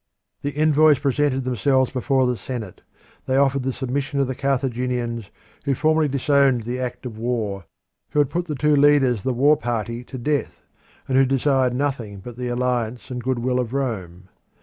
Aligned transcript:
The 0.41 0.57
envoys 0.57 0.97
presented 0.97 1.43
themselves 1.43 1.91
before 1.91 2.25
the 2.25 2.35
Senate; 2.35 2.81
they 3.27 3.37
offered 3.37 3.61
the 3.61 3.71
submission 3.71 4.19
of 4.19 4.25
the 4.25 4.33
Carthaginians, 4.33 5.29
who 5.65 5.75
formally 5.75 6.07
disowned 6.07 6.61
the 6.61 6.79
act 6.79 7.05
of 7.05 7.19
war, 7.19 7.65
who 8.09 8.17
had 8.17 8.31
put 8.31 8.45
the 8.45 8.55
two 8.55 8.75
leaders 8.75 9.19
of 9.19 9.23
the 9.25 9.31
war 9.33 9.55
party 9.57 10.03
to 10.05 10.17
death, 10.17 10.63
and 11.07 11.17
who 11.19 11.25
desired 11.27 11.75
nothing 11.75 12.17
but 12.19 12.35
the 12.35 12.47
alliance 12.47 13.11
and 13.11 13.23
goodwill 13.23 13.59
of 13.59 13.73
Rome. 13.73 14.27